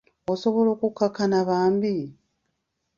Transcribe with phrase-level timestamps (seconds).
[0.33, 1.97] Osobola okukakkana bambi?